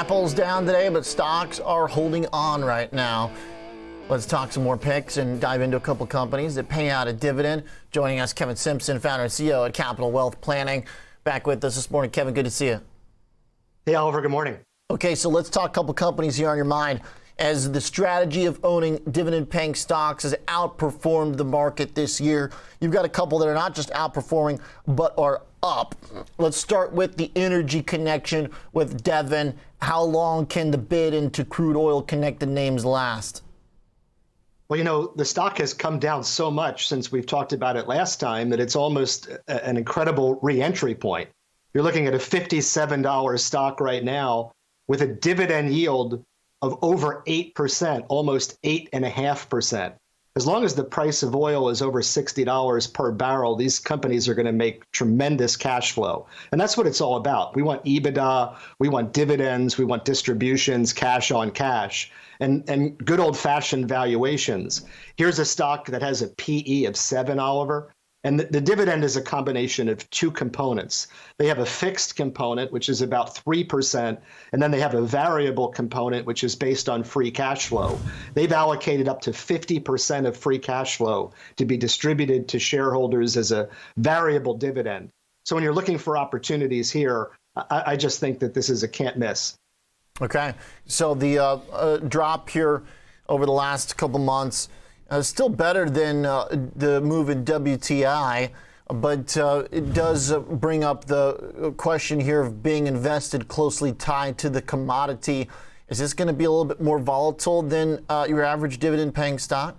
[0.00, 3.30] Apple's down today, but stocks are holding on right now.
[4.08, 7.12] Let's talk some more picks and dive into a couple companies that pay out a
[7.12, 7.64] dividend.
[7.90, 10.86] Joining us, Kevin Simpson, founder and CEO at Capital Wealth Planning.
[11.22, 12.10] Back with us this morning.
[12.10, 12.80] Kevin, good to see you.
[13.84, 14.56] Hey, Oliver, good morning.
[14.90, 17.02] Okay, so let's talk a couple companies here on your mind.
[17.38, 22.90] As the strategy of owning dividend paying stocks has outperformed the market this year, you've
[22.90, 25.94] got a couple that are not just outperforming, but are up.
[26.38, 29.54] Let's start with the energy connection with Devon.
[29.82, 33.42] How long can the bid into crude oil connected names last?
[34.68, 37.88] Well, you know, the stock has come down so much since we've talked about it
[37.88, 41.28] last time that it's almost a, an incredible re-entry point.
[41.74, 44.52] You're looking at a $57 stock right now
[44.86, 46.24] with a dividend yield
[46.62, 49.94] of over 8%, almost 8.5%.
[50.40, 54.34] As long as the price of oil is over $60 per barrel, these companies are
[54.34, 56.28] going to make tremendous cash flow.
[56.50, 57.54] And that's what it's all about.
[57.54, 63.20] We want EBITDA, we want dividends, we want distributions, cash on cash and, and good
[63.20, 64.86] old fashioned valuations.
[65.16, 67.92] Here's a stock that has a PE of seven, Oliver.
[68.22, 71.08] And the, the, dividend is a combination of two components.
[71.38, 74.18] They have a fixed component, which is about 3%,
[74.52, 77.98] and then they have a variable component, which is based on free cash flow.
[78.34, 83.52] They've allocated up to 50% of free cash flow to be distributed to shareholders as
[83.52, 85.08] a variable dividend.
[85.46, 88.88] So when you're looking for opportunities here, I, I just think that this is a
[88.88, 89.56] can't miss.
[90.20, 90.52] Okay,
[90.84, 92.82] so the uh, uh, drop here
[93.30, 94.68] over the last couple months
[95.18, 98.50] is still better than uh, the move in WTI,
[98.88, 104.38] but uh, it does uh, bring up the question here of being invested closely tied
[104.38, 105.48] to the commodity.
[105.88, 109.14] Is this going to be a little bit more volatile than uh, your average dividend
[109.14, 109.76] paying stock?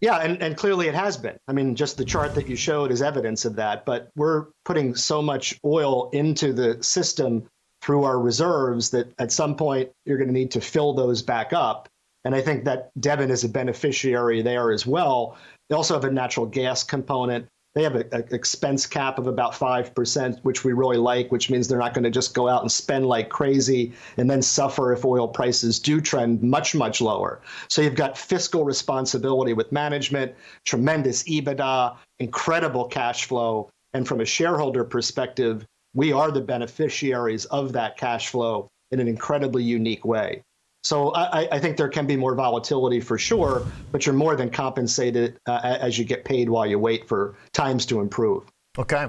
[0.00, 1.38] Yeah, and, and clearly it has been.
[1.48, 3.86] I mean, just the chart that you showed is evidence of that.
[3.86, 7.48] But we're putting so much oil into the system
[7.80, 11.52] through our reserves that at some point you're going to need to fill those back
[11.52, 11.88] up.
[12.26, 15.38] And I think that Devon is a beneficiary there as well.
[15.68, 17.46] They also have a natural gas component.
[17.76, 21.78] They have an expense cap of about 5%, which we really like, which means they're
[21.78, 25.28] not going to just go out and spend like crazy and then suffer if oil
[25.28, 27.42] prices do trend much, much lower.
[27.68, 33.70] So you've got fiscal responsibility with management, tremendous EBITDA, incredible cash flow.
[33.94, 35.64] And from a shareholder perspective,
[35.94, 40.42] we are the beneficiaries of that cash flow in an incredibly unique way.
[40.86, 44.48] So I, I, think there can be more volatility for sure, but you're more than
[44.48, 48.44] compensated uh, as you get paid while you wait for times to improve.
[48.78, 49.08] Okay.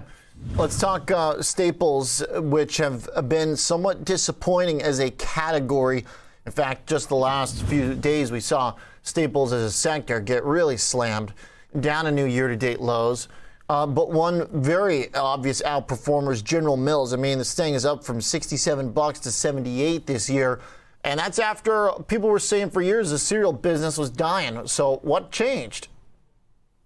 [0.55, 6.03] Let's talk uh, staples, which have been somewhat disappointing as a category.
[6.47, 8.73] In fact, just the last few days, we saw
[9.03, 11.31] staples as a sector get really slammed
[11.79, 13.27] down to new year to date lows.
[13.69, 17.13] Uh, but one very obvious outperformer is General Mills.
[17.13, 20.59] I mean, this thing is up from 67 bucks to 78 this year,
[21.03, 24.67] and that's after people were saying for years the cereal business was dying.
[24.67, 25.87] So what changed?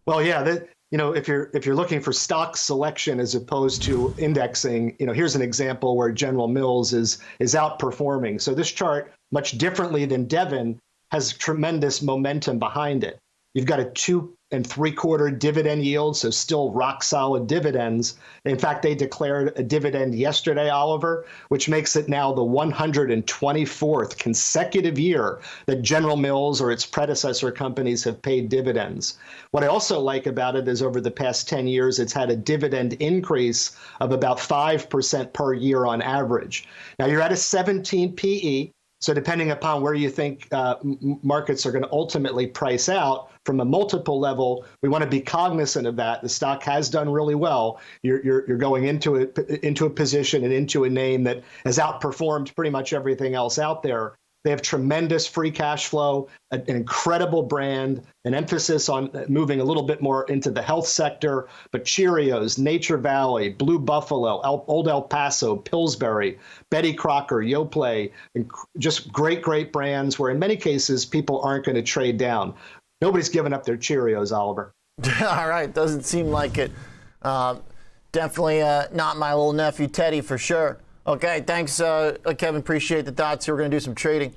[0.05, 3.81] Well, yeah, the, you know, if you're if you're looking for stock selection as opposed
[3.83, 8.41] to indexing, you know, here's an example where General Mills is is outperforming.
[8.41, 10.79] So this chart, much differently than Devon,
[11.11, 13.17] has tremendous momentum behind it.
[13.53, 18.17] You've got a two and three quarter dividend yield, so still rock solid dividends.
[18.45, 24.99] In fact, they declared a dividend yesterday, Oliver, which makes it now the 124th consecutive
[24.99, 29.17] year that General Mills or its predecessor companies have paid dividends.
[29.51, 32.35] What I also like about it is over the past 10 years, it's had a
[32.35, 36.67] dividend increase of about 5% per year on average.
[36.99, 38.71] Now you're at a 17 PE.
[38.99, 40.75] So depending upon where you think uh,
[41.23, 45.19] markets are going to ultimately price out from a multiple level, we want to be
[45.19, 46.21] cognizant of that.
[46.21, 47.79] The stock has done really well.
[48.03, 51.77] You're, you're, you're going into it into a position and into a name that has
[51.77, 54.15] outperformed pretty much everything else out there.
[54.43, 59.83] They have tremendous free cash flow, an incredible brand, an emphasis on moving a little
[59.83, 61.47] bit more into the health sector.
[61.71, 66.39] But Cheerios, Nature Valley, Blue Buffalo, El, Old El Paso, Pillsbury,
[66.71, 68.49] Betty Crocker, Yoplait, and
[68.79, 72.55] just great, great brands where in many cases people aren't going to trade down.
[73.01, 74.73] Nobody's given up their Cheerios, Oliver.
[75.21, 76.71] All right, doesn't seem like it.
[77.21, 77.55] Uh,
[78.11, 80.77] definitely uh, not my little nephew Teddy for sure.
[81.07, 82.61] Okay, thanks, uh, Kevin.
[82.61, 83.47] Appreciate the thoughts.
[83.47, 84.35] We're going to do some trading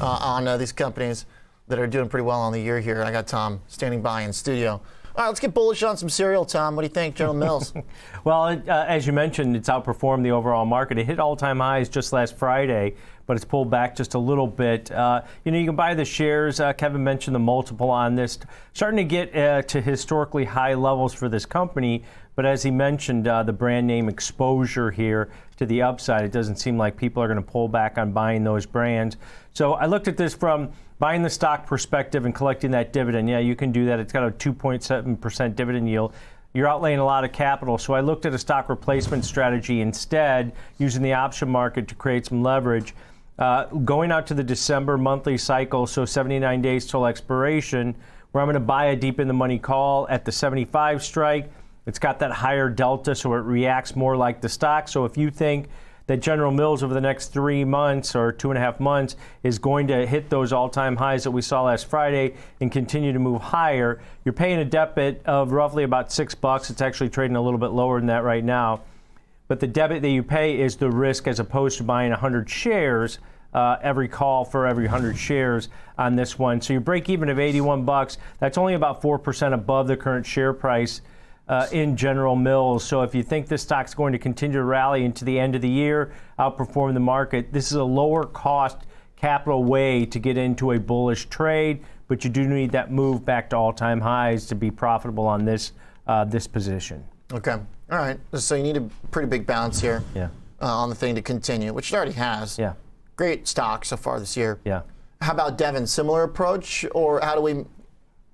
[0.00, 1.24] uh, on uh, these companies
[1.68, 3.02] that are doing pretty well on the year here.
[3.02, 4.82] I got Tom standing by in studio.
[5.16, 6.74] All right, let's get bullish on some cereal, Tom.
[6.74, 7.72] What do you think, General Mills?
[8.24, 10.98] well, uh, as you mentioned, it's outperformed the overall market.
[10.98, 14.46] It hit all time highs just last Friday, but it's pulled back just a little
[14.46, 14.90] bit.
[14.90, 16.60] Uh, you know, you can buy the shares.
[16.60, 18.38] Uh, Kevin mentioned the multiple on this,
[18.72, 22.04] starting to get uh, to historically high levels for this company.
[22.36, 26.56] But as he mentioned, uh, the brand name exposure here to the upside, it doesn't
[26.56, 29.16] seem like people are going to pull back on buying those brands.
[29.52, 33.28] So I looked at this from buying the stock perspective and collecting that dividend.
[33.28, 34.00] Yeah, you can do that.
[34.00, 36.12] It's got a 2.7% dividend yield
[36.54, 37.76] you're outlaying a lot of capital.
[37.76, 42.26] So I looked at a stock replacement strategy instead, using the option market to create
[42.26, 42.94] some leverage.
[43.38, 47.94] Uh, going out to the December monthly cycle, so 79 days till expiration,
[48.30, 51.50] where I'm going to buy a deep in the money call at the 75 strike.
[51.86, 54.88] It's got that higher delta, so it reacts more like the stock.
[54.88, 55.68] So if you think
[56.06, 59.58] that General Mills over the next three months or two and a half months is
[59.58, 63.18] going to hit those all time highs that we saw last Friday and continue to
[63.18, 64.00] move higher.
[64.24, 66.70] You're paying a debit of roughly about six bucks.
[66.70, 68.82] It's actually trading a little bit lower than that right now.
[69.46, 73.18] But the debit that you pay is the risk as opposed to buying 100 shares.
[73.52, 76.60] Uh, every call for every 100 shares on this one.
[76.60, 80.52] So your break even of 81 bucks, that's only about 4% above the current share
[80.52, 81.02] price
[81.48, 82.82] uh, in General Mills.
[82.84, 85.62] So if you think this stock's going to continue to rally into the end of
[85.62, 88.78] the year, outperform the market, this is a lower cost
[89.16, 93.50] capital way to get into a bullish trade, but you do need that move back
[93.50, 95.72] to all-time highs to be profitable on this
[96.06, 97.02] uh, this position.
[97.32, 97.56] Okay.
[97.94, 98.18] All right.
[98.34, 98.80] So you need a
[99.12, 100.02] pretty big bounce here.
[100.16, 100.28] Yeah.
[100.60, 102.58] Uh, on the thing to continue, which it already has.
[102.58, 102.72] Yeah.
[103.14, 104.58] Great stock so far this year.
[104.64, 104.82] Yeah.
[105.20, 105.86] How about Devon?
[105.86, 107.64] Similar approach, or how do we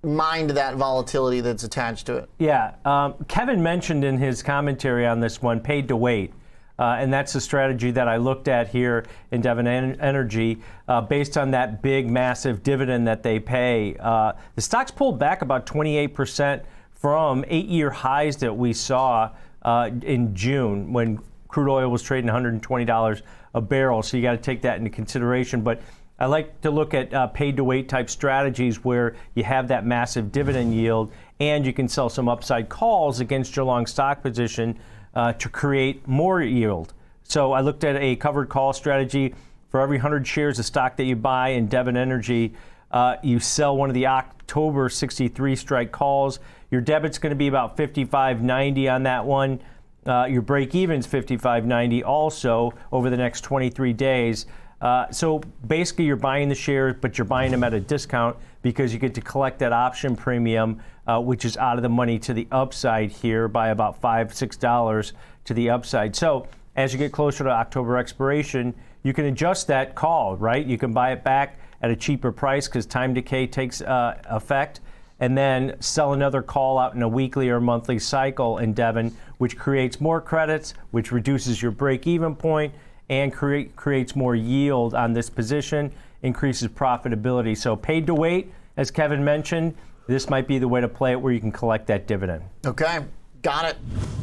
[0.03, 2.31] mind that volatility that's attached to it.
[2.39, 2.73] Yeah.
[2.87, 6.33] Um, Kevin mentioned in his commentary on this one paid to wait.
[6.79, 11.03] Uh, and that's the strategy that I looked at here in Devon en- Energy uh,
[11.03, 13.95] based on that big, massive dividend that they pay.
[14.01, 16.65] Uh, the stock's pulled back about 28%
[16.95, 19.31] from eight year highs that we saw
[19.63, 23.23] uh, in June when crude oil was trading $120
[23.55, 24.03] a barrel.
[24.03, 25.63] So you got to take that into consideration.
[25.63, 25.83] But
[26.19, 29.87] I like to look at uh, paid to wait type strategies where you have that
[29.87, 34.79] massive dividend yield and you can sell some upside calls against your long stock position
[35.15, 36.93] uh, to create more yield.
[37.23, 39.35] So I looked at a covered call strategy
[39.71, 42.55] for every 100 shares of stock that you buy in Devon Energy.
[42.91, 46.39] Uh, you sell one of the October 63 strike calls.
[46.71, 49.61] Your debit's going to be about 55.90 on that one.
[50.07, 54.47] Uh, your break even's 55.90 also over the next 23 days.
[54.81, 58.93] Uh, so basically, you're buying the shares, but you're buying them at a discount because
[58.95, 62.33] you get to collect that option premium, uh, which is out of the money to
[62.33, 65.13] the upside here by about five, six dollars
[65.45, 66.17] to the upside.
[66.17, 66.47] So
[66.77, 70.65] as you get closer to October expiration, you can adjust that call, right?
[70.65, 74.81] You can buy it back at a cheaper price because time decay takes uh, effect,
[75.21, 79.57] and then sell another call out in a weekly or monthly cycle in Devon, which
[79.57, 82.75] creates more credits, which reduces your break even point
[83.11, 87.57] and create, creates more yield on this position, increases profitability.
[87.57, 89.75] So paid to wait, as Kevin mentioned,
[90.07, 92.43] this might be the way to play it where you can collect that dividend.
[92.65, 93.01] Okay,
[93.43, 93.77] got it.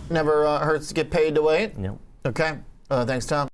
[0.09, 1.73] Never uh, hurts to get paid to wait.
[1.79, 1.97] Yep.
[2.25, 2.57] Okay,
[2.89, 3.47] uh, thanks, Tom.